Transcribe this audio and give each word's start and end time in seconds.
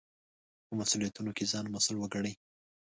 په 0.67 0.73
مسوولیتونو 0.79 1.31
کې 1.37 1.49
ځان 1.51 1.65
مسوول 1.73 1.97
وګڼئ. 1.99 2.33